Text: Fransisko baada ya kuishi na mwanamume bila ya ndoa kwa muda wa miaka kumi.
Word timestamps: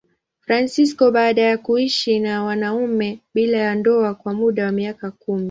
Fransisko 0.39 1.11
baada 1.11 1.41
ya 1.41 1.57
kuishi 1.57 2.19
na 2.19 2.43
mwanamume 2.43 3.19
bila 3.33 3.57
ya 3.57 3.75
ndoa 3.75 4.15
kwa 4.15 4.33
muda 4.33 4.65
wa 4.65 4.71
miaka 4.71 5.11
kumi. 5.11 5.39